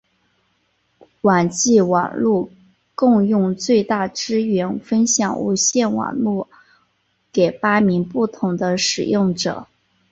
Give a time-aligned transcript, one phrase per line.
[1.21, 2.51] 网际网路
[2.95, 6.47] 共用最大支援分享无线网路
[7.31, 9.67] 给八名不同的使用者。